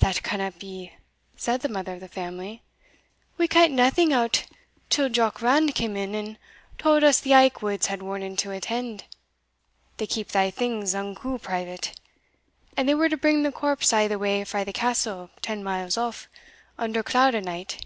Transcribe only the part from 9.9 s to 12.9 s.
they keep thae things unco private and